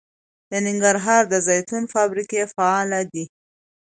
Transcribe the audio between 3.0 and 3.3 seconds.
ده.